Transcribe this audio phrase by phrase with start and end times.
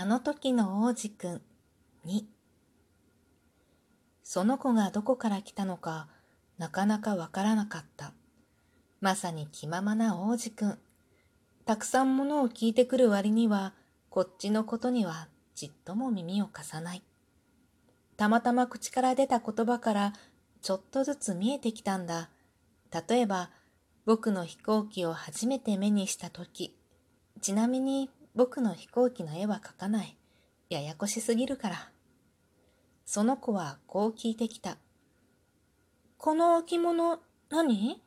[0.00, 1.42] あの時の王子くん
[2.04, 2.28] に
[4.22, 6.06] その子がどこから来たのか
[6.56, 8.12] なかなかわからなかった。
[9.00, 10.78] まさに気ままな王子くん。
[11.64, 13.74] たくさんものを聞いてくる割には、
[14.08, 15.26] こっちのことには
[15.56, 17.02] ちっとも耳を貸さない。
[18.16, 20.12] たまたま口から出た言葉から
[20.62, 22.30] ちょっとずつ見えてきたんだ。
[23.08, 23.50] 例えば、
[24.04, 26.76] 僕の飛行機を初めて目にしたとき、
[27.40, 30.16] ちなみに僕の飛行機の絵は描かない。
[30.70, 31.90] ややこしすぎるから。
[33.04, 34.76] その子はこう聞いてきた。
[36.18, 38.02] この置物何？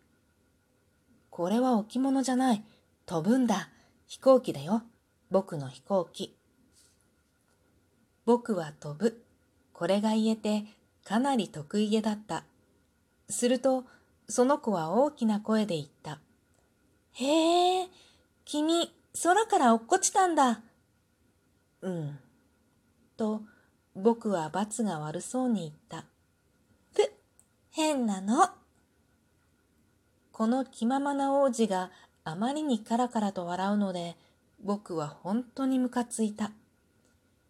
[1.30, 2.64] これは置物じゃない。
[3.06, 3.70] 飛ぶんだ。
[4.06, 4.84] 飛行機だよ。
[5.30, 6.36] 僕の飛行機。
[8.26, 9.24] 僕は飛ぶ。
[9.74, 10.66] これが言えて
[11.04, 12.44] かなり得意げだった。
[13.30, 13.86] すると、
[14.28, 16.20] その子は大きな声で言った。
[17.14, 17.90] へえ、
[18.46, 18.94] 君、
[19.24, 20.62] 空から落っこちたんだ。
[21.82, 22.20] うん。
[23.18, 23.42] と、
[23.96, 26.06] 僕は罰が悪そうに言った。
[26.94, 27.12] ぷ、
[27.72, 28.50] 変なの。
[30.32, 31.92] この気ままな王子が
[32.24, 34.16] あまりにカラカラと笑うので、
[34.64, 36.52] 僕は本当にムカついた。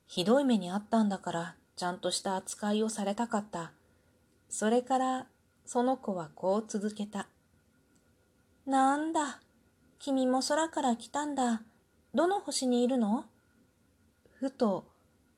[0.08, 3.72] ひどい目にあったんだから、ちゃんとした扱いをされたかった。
[4.50, 5.28] それから、
[5.66, 7.28] その子はこう続けた。
[8.66, 9.40] なんだ、
[10.04, 11.62] 君も空から来たんだ。
[12.16, 13.26] どの星にいるの？
[14.32, 14.88] ふと、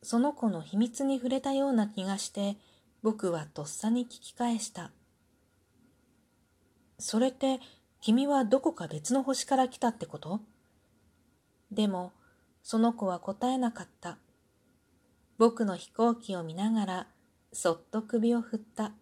[0.01, 2.55] その子の秘密に触れたような気がして、
[3.01, 4.91] 僕はとっさに聞き返した。
[6.97, 7.59] それって、
[7.99, 10.39] 君はどこか別の星から来たってこと？
[11.69, 12.13] でも、
[12.63, 14.17] その子は答えなかった。
[15.37, 17.07] 僕の飛行機を見ながら、
[17.51, 18.93] そっと首を振った。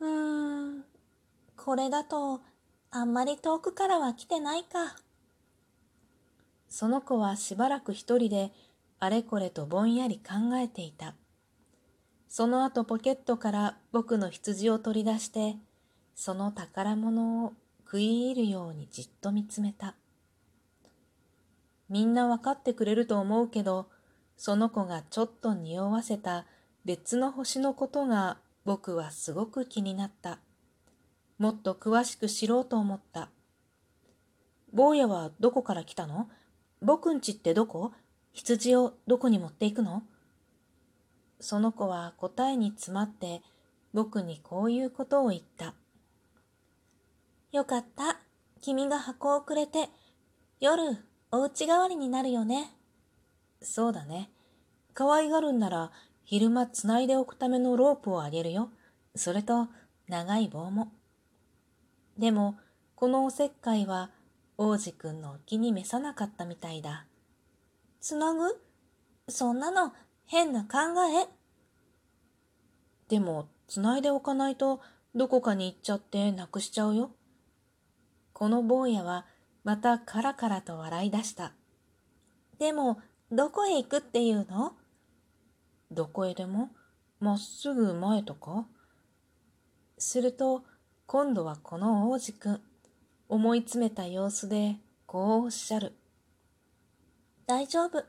[0.00, 0.84] うーん、
[1.54, 2.40] これだと、
[2.96, 4.94] あんまり遠くからは来てないか。
[6.68, 8.52] その子はしばらく一人で
[9.00, 11.16] あれこれとぼんやり考えていた。
[12.28, 15.56] その後ポケットから僕の羊を取り出して、
[16.14, 19.96] その宝物を食い入るようにじっと見つめた。
[21.88, 23.88] みんなわかってくれると思うけど、
[24.36, 26.46] その子がちょっと匂わせた
[26.84, 30.38] 別の星のことが僕はすごく気になった。
[31.38, 33.30] もっと詳しく知ろうと思った。
[34.72, 36.28] 坊やはどこから来たの？
[36.82, 37.92] 僕んちってどこ？
[38.32, 40.02] 羊をどこに持っていくの？
[41.40, 43.42] その子は答えに詰まって
[43.92, 45.74] 僕にこういうことを言った。
[47.52, 48.18] よかった。
[48.60, 49.88] 君が箱をくれて、
[50.58, 50.82] 夜、
[51.30, 52.72] お家代わりになるよね。
[53.60, 54.30] そうだね。
[54.94, 55.92] 可愛がるんなら、
[56.24, 58.70] 昼間つないでおくためのロープをあげるよ。
[59.14, 59.68] それと、
[60.08, 60.92] 長い棒も。
[62.18, 62.56] でも、
[62.94, 64.10] このおせっかいは、
[64.56, 67.06] 王子くんの気に召さなかったみたいだ。
[68.00, 68.56] つなぐ？
[69.28, 69.92] そんなの
[70.26, 70.78] 変な考
[71.22, 71.28] え。
[73.08, 74.80] でも、つないでおかないと、
[75.14, 77.10] どこかに行っちゃってなくしちゃうよ。
[78.32, 79.26] この坊やは、
[79.64, 81.52] またカラカラと笑い出した。
[82.58, 83.00] でも、
[83.32, 84.72] どこへ行くっていうの？
[85.90, 86.70] どこへでも？
[87.18, 88.66] まっすぐ前とか？
[89.98, 90.64] すると、
[91.06, 92.60] 今度はこの王子くん、
[93.28, 94.76] 思い詰めた様子で
[95.06, 95.92] こうおっしゃる。
[97.46, 98.04] 大丈夫。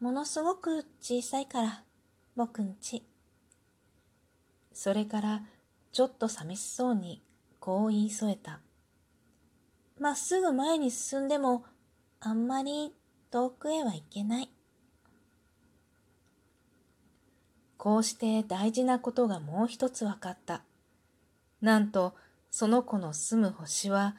[0.00, 1.84] ものすごく小さいから、
[2.36, 3.04] 僕んち。
[4.72, 5.42] それから
[5.92, 7.22] ちょっと寂しそうに
[7.60, 8.60] こう言い添えた。
[9.98, 11.64] まっすぐ前に進んでも、
[12.20, 12.92] あんまり
[13.30, 14.50] 遠くへは行けない。
[17.78, 20.64] こうして大事なことがもう一つ分かった。
[21.60, 22.14] なんと、
[22.56, 24.14] その子の住む星は、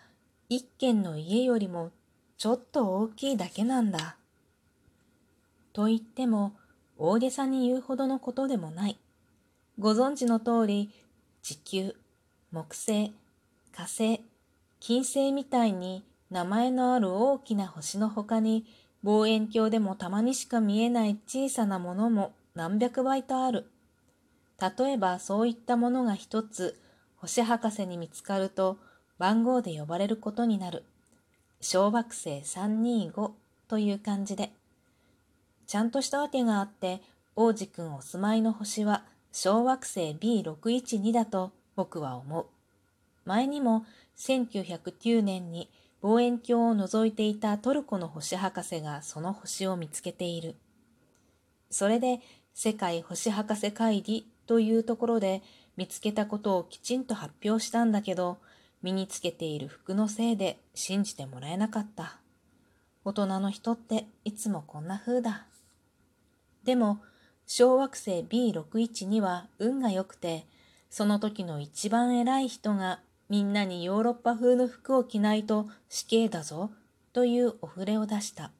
[0.50, 1.91] 一軒の家よりも
[2.38, 4.18] ちょっと大きいだけなんだ。
[5.72, 6.51] と言っても、
[6.97, 9.00] 大げさに言うほどのことでもない。
[9.79, 10.91] ご存知の通り、
[11.44, 11.96] 地球、
[12.51, 13.13] 木星、
[13.72, 14.19] 火星、
[14.81, 18.66] 金星みたいに名前のある大きな星の他に、
[19.03, 23.72] 望遠鏡でもたまにしか見えない小さなものも何百倍とある。
[24.59, 26.78] 例えばそういったものが一つ
[27.17, 28.78] 星博士に見つかると
[29.17, 30.84] 番号で呼ばれることになる。
[31.62, 33.32] 小惑星325
[33.67, 34.52] という感じで。
[35.67, 37.02] ちゃんとしたわけがあって、
[37.35, 42.46] 王子くんお住まいの星は小惑星 B612 だと僕は思う。
[43.26, 43.85] 前にも
[44.17, 45.70] 1909年に
[46.02, 50.56] 望遠鏡を覗いていたトルコの星博士がその星を見つけている。
[51.70, 52.22] それで
[52.53, 55.41] 世界星博士会議というところで
[55.77, 58.37] 見つけたことをきちんと発表したんだけど、
[58.81, 62.19] 身につけている服のせいで信じてもらえなかった。
[63.03, 65.45] 大人の人っていつもこんな風だ。
[66.63, 66.99] でも、
[67.45, 70.47] 小惑星 B61 には運が良くて、
[70.89, 72.99] その時の一番偉い人が
[73.29, 76.71] みんなにヨーロッパ風の服を着ないと死刑だぞ
[77.13, 78.51] というお触れを出した。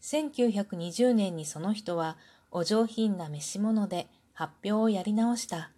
[0.00, 2.16] 1920年にその人は
[2.50, 5.70] お上品な召し物で発表をやり直した。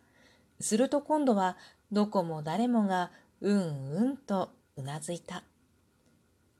[0.61, 1.57] すると今度は
[1.91, 3.11] どこも誰もが
[3.41, 5.43] うんうんとうなずいた。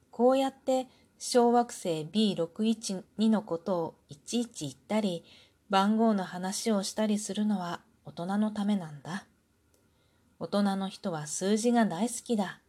[0.09, 0.87] こうやって
[1.17, 5.23] 小惑星 B612 のことをいちいち言ったり、
[5.69, 9.25] 番号の話をしたりするのは大人のためなんだ。
[10.39, 12.59] 大人の人は数字が大好きだ。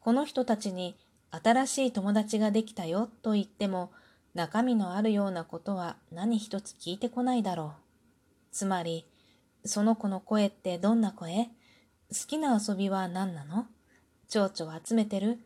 [0.00, 0.96] この人たちに
[1.30, 3.90] 新しい友達ができたよと言っても、
[4.34, 7.70] 中身のあるようなことは何一つ聞いてこないだろう。
[8.52, 9.04] つまり、
[9.68, 11.50] その子の声ってどんな声？
[12.10, 13.66] 好きな遊びは何なの？
[14.28, 15.38] 蝶々集めてる？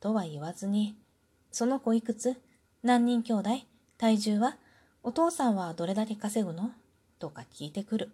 [0.00, 0.96] とは言わずに、
[1.50, 2.40] その子いくつ？
[2.84, 3.50] 何人兄弟？
[3.98, 4.56] 体重は？
[5.02, 6.70] お父さんはどれだけ稼ぐの？
[7.18, 8.10] とか聞いてくる。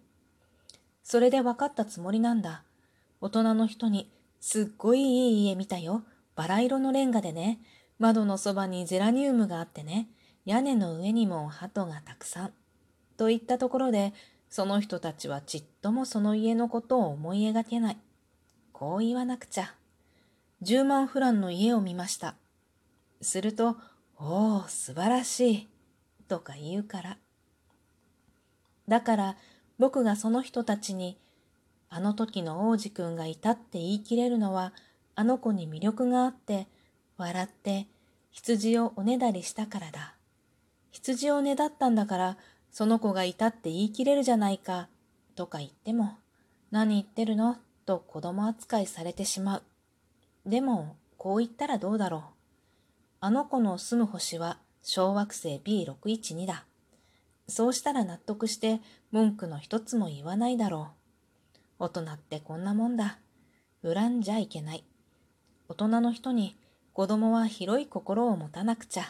[1.03, 2.63] それで分かったつもりなんだ。
[3.21, 4.09] 大人の人に、
[4.39, 6.03] すっごいいい家見たよ。
[6.35, 7.59] バラ色のレンガでね。
[7.99, 10.07] 窓のそばにゼラニウムがあってね。
[10.43, 12.51] 屋根の上にも鳩がたくさん。
[13.17, 14.13] といったところで、
[14.51, 17.97] その人たちはちっともその家のことを思い描けない。
[18.73, 19.73] こう言わなくちゃ。
[20.61, 22.35] 10万フランの家を見ました。
[23.21, 23.77] すると、
[24.19, 25.69] おお、素晴らしい。
[26.27, 27.17] とか言うから。
[28.89, 29.37] だから
[29.79, 31.17] 僕がその人たちに、
[31.89, 34.73] あの時の王子くんがいたって言い切れるのは、
[35.15, 36.67] あの子に魅力があって、
[37.15, 37.87] 笑って
[38.31, 40.15] 羊をおねだりしたからだ。
[40.91, 42.37] 羊をねだったんだから、
[42.71, 44.87] その子がいたって言い切れるじゃないか、
[45.35, 46.17] とか言っても、
[46.71, 47.57] 何言ってるの？
[47.85, 49.63] と子供扱いされてしまう。
[50.45, 52.21] でも、こう言ったらどうだろう。
[53.19, 56.65] あの子の住む星は小惑星 B612 だ。
[57.47, 58.79] そうしたら納得して
[59.11, 60.91] 文句の一つも言わないだろ
[61.79, 61.85] う。
[61.85, 63.19] 大人ってこんなもんだ。
[63.83, 64.83] 恨んじゃいけない。
[65.67, 66.55] 大人の人に
[66.93, 69.03] 子供は広い心を持たなくちゃ。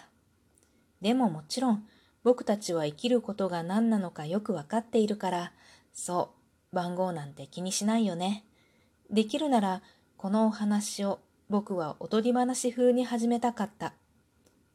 [1.02, 1.86] でももちろん
[2.24, 5.52] 僕たちは生きることが何なのかよくわかっているから、
[5.94, 6.32] そ
[6.72, 8.44] う、番号なんて気にしないよね。
[9.10, 9.82] できるなら
[10.18, 11.20] このお話を
[11.50, 13.94] 僕は踊り話風に始めたかった。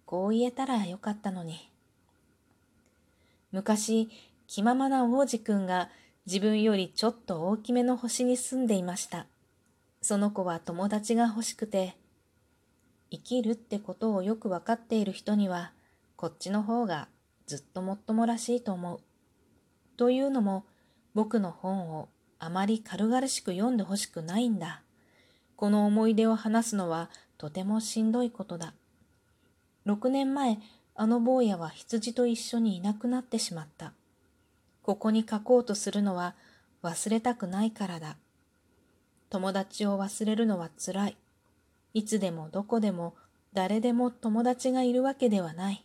[0.04, 1.70] こう言えたらよかったのに。
[3.52, 4.10] 昔、
[4.46, 5.88] 気ままな王子くんが
[6.26, 9.26] 自分よりちょっと大きめの星に住んでいました。
[10.02, 11.96] その子は友達が欲しくて、
[13.10, 15.72] 生きるってことをよくわかっている人には、
[16.16, 17.08] こっちの方が
[17.46, 19.00] ずっともっともらしいと思う。
[19.96, 20.64] というのも、
[21.14, 22.08] 僕の本を
[22.38, 24.82] あまり軽々しく読んでほしくないんだ。
[25.56, 27.08] この思い出を話すのは
[27.38, 28.74] とてもしんどいことだ。
[29.86, 30.58] 6年前、
[30.94, 33.92] あの坊やは羊と一緒にいなくなってしまった。
[34.82, 36.34] ここに書こうとするのは
[36.82, 38.16] 忘れたくないからだ。
[39.30, 41.16] 友達を忘れるのはつらい。
[41.94, 43.14] いつでもどこでも
[43.52, 45.84] 誰でも友達がいるわけではない。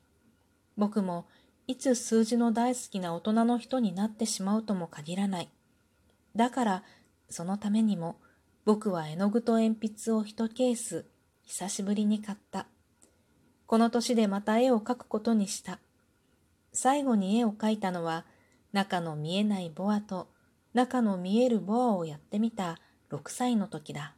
[0.78, 1.26] 僕も
[1.72, 5.50] いつ数字の大好きな大人の人になってしまうとも限らない。
[6.36, 6.84] だから
[7.30, 8.18] そのためにも
[8.66, 11.06] 僕は絵の具と鉛筆を一ケース
[11.44, 12.68] 久しぶりに買った。
[13.68, 15.80] この年でまた絵を描くことにした。
[16.74, 18.26] 最後に絵を描いたのは
[18.74, 20.28] 中の見えないボアと
[20.74, 22.80] 中の見えるボアをやってみた
[23.12, 24.14] 6歳の時だ。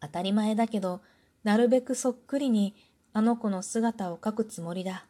[0.00, 1.02] 当たり前だけど、
[1.44, 2.74] なるべくそっくりに
[3.12, 5.04] あの子の姿を描くつもりだ。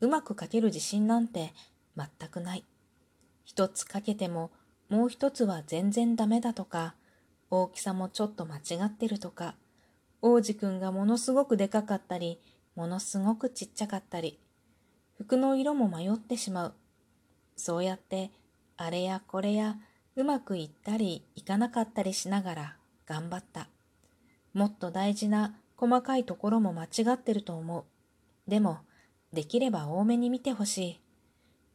[0.00, 1.52] うまく描ける自信なんて
[1.96, 2.64] 全くない。
[3.44, 4.50] 一つ描けても
[4.90, 6.94] もう一つは全然ダメだとか、
[7.48, 9.54] 大きさもちょっと間違ってるとか、
[10.20, 12.40] 王子くんがものすごくでかかったり、
[12.74, 14.40] ものすごくちっちゃかったり、
[15.16, 16.74] 服の色も迷ってしまう。
[17.56, 18.30] そうやって
[18.76, 19.76] あれやこれや
[20.16, 22.76] うまくいったりいかなかったりしながら
[23.06, 23.68] 頑張った。
[24.54, 28.50] もっと大事な細かいところも間違ってると思う。
[28.50, 28.78] でも、
[29.32, 31.00] できれば多めに見てほしい。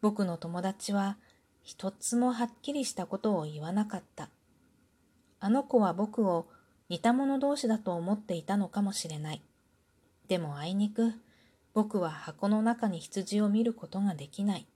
[0.02, 1.18] 僕の友達は
[1.64, 4.30] 一つもはっきりしたことを言わなかった。
[5.40, 6.48] あの子は僕を
[6.90, 9.42] 似た者同士だと思っていたのかもしれない。
[10.28, 11.14] でもあいにく、
[11.74, 14.68] 僕は箱の中に羊を見ることができない。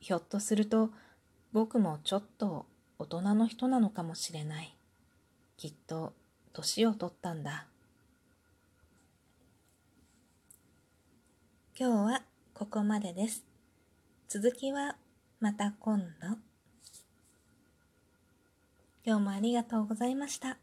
[0.00, 0.90] ひょっとすると
[1.52, 2.66] 僕もちょっと
[2.98, 4.76] 大人の人なのかもしれない。
[5.56, 6.12] きっと
[6.52, 7.66] 年を取ったんだ。
[11.78, 12.22] 今日は
[12.54, 13.44] ここまでです。
[14.28, 14.96] 続きは
[15.40, 16.38] また今度。
[19.04, 20.56] 今日もありがとうございました。